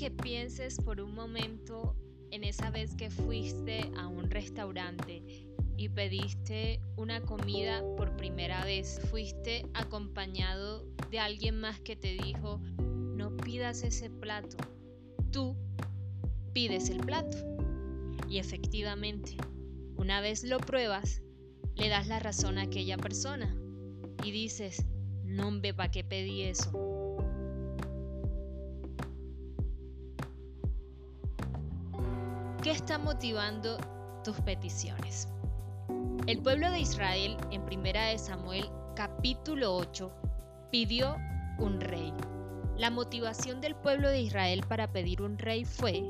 que 0.00 0.10
pienses 0.10 0.78
por 0.78 0.98
un 0.98 1.14
momento 1.14 1.94
en 2.30 2.42
esa 2.42 2.70
vez 2.70 2.94
que 2.94 3.10
fuiste 3.10 3.82
a 3.98 4.06
un 4.08 4.30
restaurante 4.30 5.22
y 5.76 5.90
pediste 5.90 6.80
una 6.96 7.20
comida 7.20 7.82
por 7.98 8.16
primera 8.16 8.64
vez. 8.64 8.98
Fuiste 9.10 9.66
acompañado 9.74 10.86
de 11.10 11.18
alguien 11.18 11.60
más 11.60 11.80
que 11.80 11.96
te 11.96 12.14
dijo, 12.14 12.62
no 12.78 13.36
pidas 13.36 13.82
ese 13.82 14.08
plato, 14.08 14.56
tú 15.30 15.54
pides 16.54 16.88
el 16.88 17.00
plato. 17.00 17.36
Y 18.26 18.38
efectivamente, 18.38 19.36
una 19.96 20.22
vez 20.22 20.44
lo 20.44 20.60
pruebas, 20.60 21.20
le 21.74 21.90
das 21.90 22.08
la 22.08 22.20
razón 22.20 22.56
a 22.56 22.62
aquella 22.62 22.96
persona 22.96 23.54
y 24.24 24.30
dices, 24.30 24.82
no 25.24 25.60
ve 25.60 25.74
para 25.74 25.90
qué 25.90 26.04
pedí 26.04 26.40
eso. 26.44 26.99
¿Qué 32.62 32.72
está 32.72 32.98
motivando 32.98 33.78
tus 34.22 34.38
peticiones? 34.42 35.28
El 36.26 36.42
pueblo 36.42 36.70
de 36.70 36.80
Israel 36.80 37.38
en 37.50 37.64
Primera 37.64 38.04
de 38.08 38.18
Samuel 38.18 38.70
capítulo 38.94 39.74
8 39.76 40.12
pidió 40.70 41.16
un 41.56 41.80
rey. 41.80 42.12
La 42.76 42.90
motivación 42.90 43.62
del 43.62 43.74
pueblo 43.76 44.10
de 44.10 44.20
Israel 44.20 44.62
para 44.68 44.92
pedir 44.92 45.22
un 45.22 45.38
rey 45.38 45.64
fue 45.64 46.02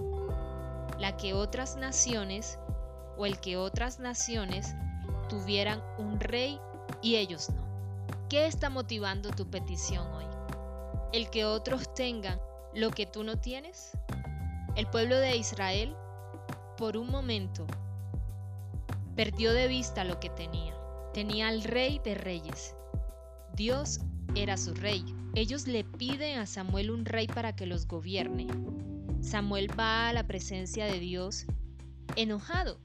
la 0.99 1.17
que 1.17 1.35
otras 1.35 1.77
naciones 1.77 2.59
o 3.17 3.27
el 3.27 3.39
que 3.39 3.57
otras 3.57 4.01
naciones 4.01 4.75
tuvieran 5.29 5.81
un 5.99 6.19
rey 6.19 6.59
y 7.01 7.15
ellos 7.15 7.51
no. 7.51 7.63
¿Qué 8.29 8.47
está 8.47 8.71
motivando 8.71 9.31
tu 9.31 9.49
petición 9.49 10.05
hoy? 10.09 10.27
¿El 11.13 11.31
que 11.31 11.45
otros 11.45 11.95
tengan 11.95 12.41
lo 12.75 12.91
que 12.91 13.07
tú 13.07 13.23
no 13.23 13.39
tienes? 13.39 13.93
El 14.75 14.89
pueblo 14.89 15.17
de 15.17 15.37
Israel, 15.37 15.97
por 16.81 16.97
un 16.97 17.11
momento, 17.11 17.67
perdió 19.15 19.53
de 19.53 19.69
vista 19.69 20.03
lo 20.03 20.19
que 20.19 20.31
tenía. 20.31 20.75
Tenía 21.13 21.49
al 21.49 21.63
rey 21.63 22.01
de 22.03 22.15
reyes. 22.15 22.75
Dios 23.55 24.01
era 24.35 24.57
su 24.57 24.73
rey. 24.73 25.05
Ellos 25.35 25.67
le 25.67 25.85
piden 25.85 26.39
a 26.39 26.47
Samuel 26.47 26.91
un 26.91 27.05
rey 27.05 27.27
para 27.27 27.55
que 27.55 27.67
los 27.67 27.87
gobierne. 27.87 28.47
Samuel 29.21 29.69
va 29.79 30.09
a 30.09 30.15
la 30.15 30.27
presencia 30.27 30.87
de 30.87 30.99
Dios 31.01 31.45
enojado 32.17 32.81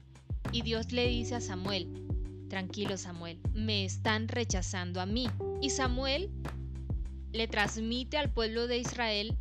y 0.52 0.60
Dios 0.60 0.92
le 0.92 1.08
dice 1.08 1.36
a 1.36 1.40
Samuel, 1.40 1.88
Tranquilo 2.50 2.98
Samuel, 2.98 3.40
me 3.54 3.86
están 3.86 4.28
rechazando 4.28 5.00
a 5.00 5.06
mí. 5.06 5.26
Y 5.62 5.70
Samuel 5.70 6.30
le 7.32 7.48
transmite 7.48 8.18
al 8.18 8.30
pueblo 8.30 8.66
de 8.66 8.76
Israel 8.76 9.38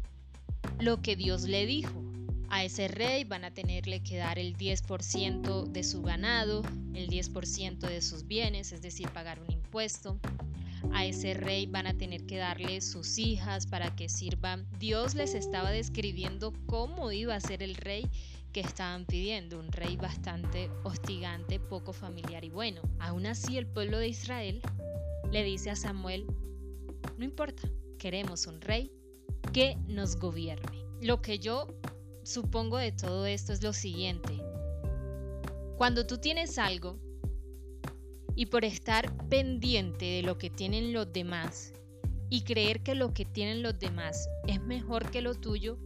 lo 0.80 1.02
que 1.02 1.17
Dios 1.17 1.44
le 1.44 1.66
dijo. 1.66 2.05
A 2.50 2.64
ese 2.64 2.88
rey 2.88 3.24
van 3.24 3.44
a 3.44 3.54
tenerle 3.54 4.02
que 4.02 4.18
dar 4.18 4.40
el 4.40 4.56
10% 4.56 5.66
de 5.66 5.84
su 5.84 6.02
ganado, 6.02 6.62
el 6.94 7.10
10% 7.10 7.80
de 7.80 8.02
sus 8.02 8.28
bienes, 8.28 8.72
es 8.72 8.82
decir, 8.82 9.10
pagar 9.10 9.40
un 9.40 9.52
impuesto. 9.52 10.20
A 10.94 11.06
ese 11.06 11.34
rey 11.34 11.66
van 11.66 11.88
a 11.88 11.98
tener 11.98 12.26
que 12.26 12.38
darle 12.38 12.80
sus 12.82 13.18
hijas 13.18 13.66
para 13.66 13.96
que 13.96 14.08
sirvan. 14.08 14.68
Dios 14.80 15.16
les 15.16 15.34
estaba 15.34 15.72
describiendo 15.72 16.54
cómo 16.68 17.12
iba 17.12 17.36
a 17.36 17.40
ser 17.40 17.64
el 17.64 17.76
rey 17.76 18.10
que 18.54 18.62
estaban 18.62 19.06
pidiendo, 19.06 19.59
un 19.59 19.72
rey 19.72 19.98
bastante 19.98 20.70
hostigante, 20.84 21.59
poco 21.59 21.92
familiar 21.92 22.46
y 22.46 22.50
bueno. 22.50 22.82
Aún 23.00 23.26
así 23.26 23.58
el 23.58 23.68
pueblo 23.68 23.98
de 23.98 24.08
Israel 24.08 24.62
le 25.32 25.44
dice 25.44 25.72
a 25.72 25.76
Samuel, 25.76 26.26
no 27.18 27.26
importa, 27.26 27.64
queremos 27.98 28.48
un 28.48 28.62
rey 28.62 28.92
que 29.52 29.76
nos 29.88 30.16
gobierne. 30.16 30.86
Lo 31.02 31.22
que 31.22 31.40
yo 31.40 31.68
supongo 32.26 32.78
de 32.78 32.92
todo 32.92 33.28
esto 33.28 33.53
es 33.53 33.62
lo 33.62 33.72
siguiente. 33.72 34.41
Cuando 35.78 36.08
tú 36.08 36.18
tienes 36.18 36.58
algo 36.58 36.97
y 38.36 38.47
por 38.47 38.66
estar 38.66 39.16
pendiente 39.30 40.06
de 40.06 40.22
lo 40.24 40.38
que 40.38 40.50
tienen 40.50 40.91
los 40.91 41.12
demás 41.13 41.74
y 42.30 42.41
creer 42.41 42.81
que 42.81 42.96
lo 42.96 43.13
que 43.13 43.25
tienen 43.25 43.62
los 43.62 43.78
demás 43.78 44.28
es 44.47 44.59
mejor 44.62 45.12
que 45.12 45.22
lo 45.22 45.36
tuyo, 45.36 45.78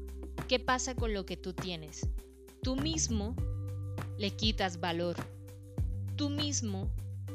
¿qué 0.47 0.59
pasa 0.59 0.95
con 0.95 1.13
lo 1.13 1.25
que 1.25 1.35
tú 1.35 1.53
tienes? 1.53 2.07
Tú 2.63 2.75
mismo 2.77 3.35
le 4.17 4.31
quitas 4.31 4.79
valor. 4.79 5.17
Tú 6.16 6.29
mismo 6.29 6.89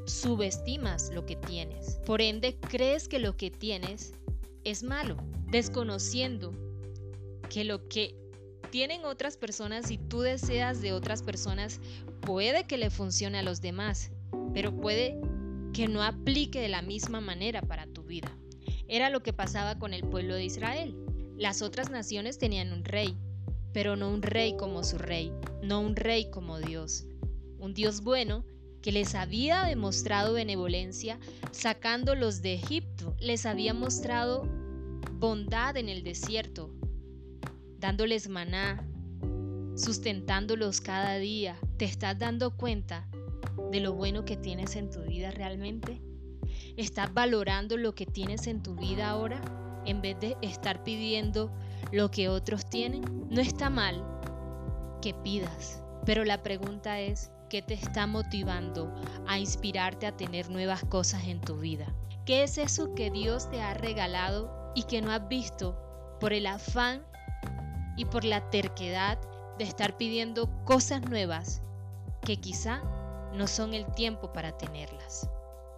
subestimas 0.06 1.10
lo 1.15 1.26
que 1.26 1.36
tienes. 1.36 1.98
Por 2.06 2.22
ende, 2.22 2.59
crees 2.59 3.09
que 3.09 3.19
lo 3.19 3.36
que 3.36 3.50
tienes 3.50 4.12
es 4.65 4.82
malo, 4.82 5.16
desconociendo 5.50 6.53
que 7.50 7.65
lo 7.65 7.88
que 7.88 8.23
tienen 8.74 9.04
otras 9.04 9.36
personas 9.36 9.92
y 9.92 9.98
tú 9.98 10.22
deseas 10.22 10.82
de 10.82 10.92
otras 10.92 11.22
personas 11.22 11.78
puede 12.22 12.64
que 12.64 12.76
le 12.76 12.90
funcione 12.90 13.38
a 13.38 13.44
los 13.44 13.60
demás, 13.60 14.10
pero 14.52 14.74
puede 14.74 15.16
que 15.72 15.86
no 15.86 16.02
aplique 16.02 16.60
de 16.60 16.66
la 16.66 16.82
misma 16.82 17.20
manera 17.20 17.62
para 17.62 17.86
tu 17.86 18.02
vida. 18.02 18.36
Era 18.88 19.10
lo 19.10 19.22
que 19.22 19.32
pasaba 19.32 19.78
con 19.78 19.94
el 19.94 20.02
pueblo 20.02 20.34
de 20.34 20.46
Israel. 20.46 20.96
Las 21.36 21.62
otras 21.62 21.88
naciones 21.88 22.38
tenían 22.38 22.72
un 22.72 22.84
rey, 22.84 23.16
pero 23.72 23.94
no 23.94 24.10
un 24.10 24.22
rey 24.22 24.56
como 24.56 24.82
su 24.82 24.98
rey, 24.98 25.30
no 25.62 25.78
un 25.80 25.94
rey 25.94 26.28
como 26.32 26.58
Dios. 26.58 27.04
Un 27.60 27.74
Dios 27.74 28.00
bueno 28.00 28.44
que 28.82 28.91
les 28.91 29.14
había 29.14 29.62
demostrado 29.62 30.32
benevolencia 30.32 31.20
sacándolos 31.52 32.42
de 32.42 32.54
Egipto, 32.54 33.14
les 33.20 33.46
había 33.46 33.72
mostrado 33.72 34.48
bondad 35.20 35.76
en 35.76 35.88
el 35.88 36.02
desierto, 36.02 36.73
dándoles 37.84 38.31
maná, 38.31 38.83
sustentándolos 39.77 40.81
cada 40.81 41.19
día. 41.19 41.59
¿Te 41.77 41.84
estás 41.84 42.19
dando 42.19 42.56
cuenta 42.56 43.06
de 43.72 43.81
lo 43.81 43.93
bueno 43.93 44.25
que 44.25 44.39
tienes 44.39 44.75
en 44.77 44.89
tu 44.91 45.03
vida 45.03 45.31
realmente? 45.33 46.00
¿Estás 46.78 47.12
valorando 47.12 47.77
lo 47.77 47.95
que 47.95 48.06
tienes 48.06 48.47
en 48.47 48.62
tu 48.62 48.75
vida 48.75 49.11
ahora 49.11 49.39
en 49.84 50.00
vez 50.00 50.19
de 50.19 50.34
estar 50.41 50.83
pidiendo 50.83 51.55
lo 51.93 52.11
que 52.11 52.31
otros 52.31 52.71
tienen? 52.71 53.03
No 53.28 53.43
está 53.43 53.69
mal 53.69 54.03
que 55.03 55.12
pidas, 55.12 55.83
pero 56.06 56.25
la 56.25 56.43
pregunta 56.43 57.01
es, 57.01 57.31
¿qué 57.51 57.61
te 57.61 57.75
está 57.75 58.06
motivando 58.06 58.95
a 59.27 59.39
inspirarte 59.39 60.06
a 60.06 60.16
tener 60.16 60.49
nuevas 60.49 60.83
cosas 60.87 61.25
en 61.27 61.39
tu 61.39 61.59
vida? 61.59 61.95
¿Qué 62.25 62.45
es 62.45 62.56
eso 62.56 62.95
que 62.95 63.11
Dios 63.11 63.51
te 63.51 63.61
ha 63.61 63.75
regalado 63.75 64.72
y 64.75 64.84
que 64.84 65.03
no 65.03 65.12
has 65.12 65.28
visto 65.28 65.78
por 66.19 66.33
el 66.33 66.47
afán 66.47 67.05
y 67.97 68.05
por 68.06 68.25
la 68.25 68.50
terquedad 68.50 69.19
de 69.59 69.65
estar 69.65 69.97
pidiendo 69.97 70.49
cosas 70.65 71.03
nuevas 71.09 71.62
que 72.22 72.37
quizá 72.38 72.82
no 73.32 73.47
son 73.47 73.75
el 73.75 73.87
tiempo 73.94 74.32
para 74.32 74.56
tenerlas? 74.56 75.28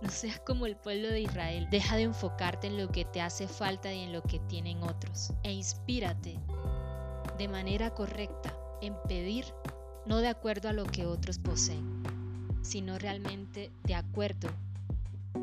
No 0.02 0.10
seas 0.10 0.40
como 0.40 0.66
el 0.66 0.76
pueblo 0.76 1.08
de 1.08 1.20
Israel. 1.20 1.68
Deja 1.70 1.96
de 1.96 2.02
enfocarte 2.02 2.66
en 2.66 2.76
lo 2.76 2.88
que 2.88 3.04
te 3.04 3.20
hace 3.20 3.48
falta 3.48 3.92
y 3.92 4.02
en 4.02 4.12
lo 4.12 4.22
que 4.22 4.38
tienen 4.40 4.82
otros. 4.82 5.32
E 5.42 5.52
inspírate 5.52 6.38
de 7.38 7.48
manera 7.48 7.90
correcta 7.90 8.54
en 8.82 8.94
pedir 9.08 9.46
no 10.04 10.18
de 10.18 10.28
acuerdo 10.28 10.68
a 10.68 10.72
lo 10.72 10.84
que 10.84 11.06
otros 11.06 11.38
poseen, 11.38 12.02
sino 12.62 12.98
realmente 12.98 13.72
de 13.84 13.94
acuerdo 13.94 14.48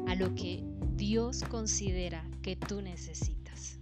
a 0.08 0.16
lo 0.16 0.34
que 0.36 0.64
Dios 0.96 1.42
considera 1.50 2.24
que 2.42 2.56
tú 2.56 2.82
necesitas. 2.82 3.78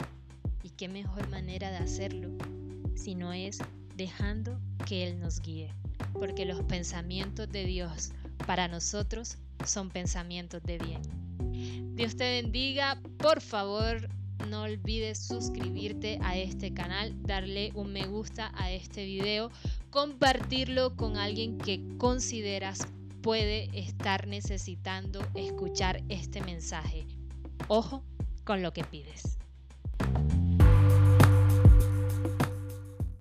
¿Y 0.64 0.70
qué 0.72 0.88
mejor 0.88 1.28
manera 1.30 1.70
de 1.70 1.78
hacerlo 1.78 2.30
si 3.02 3.16
no 3.16 3.34
es 3.34 3.58
dejando 3.96 4.60
que 4.86 5.08
Él 5.08 5.20
nos 5.20 5.42
guíe? 5.42 5.74
Porque 6.14 6.46
los 6.46 6.62
pensamientos 6.62 7.50
de 7.50 7.66
Dios 7.66 8.12
para 8.46 8.68
nosotros 8.68 9.38
son 9.66 9.90
pensamientos 9.90 10.62
de 10.64 10.78
bien. 10.78 11.02
Dios 11.96 12.16
te 12.16 12.42
bendiga. 12.42 13.02
Por 13.18 13.42
favor, 13.42 14.08
no 14.50 14.64
olvides 14.64 15.18
suscribirte 15.18 16.20
a 16.22 16.38
este 16.38 16.74
canal, 16.74 17.16
darle 17.24 17.72
un 17.74 17.92
me 17.92 18.06
gusta 18.06 18.52
a 18.56 18.72
este 18.72 19.06
video, 19.06 19.52
compartirlo 19.90 20.96
con 20.96 21.18
alguien 21.18 21.58
que 21.58 21.82
consideras 21.98 22.88
puede 23.22 23.70
estar 23.78 24.28
necesitando 24.28 25.22
escuchar 25.36 26.04
este 26.10 26.42
mensaje. 26.42 27.08
Ojo 27.68 28.04
con 28.44 28.62
lo 28.62 28.74
que 28.74 28.84
pides. 28.84 29.38